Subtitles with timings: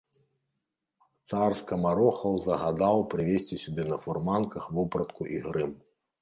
[1.31, 5.71] Цар скамарохаў загадаў прывесці сюды на фурманках вопратку і грым.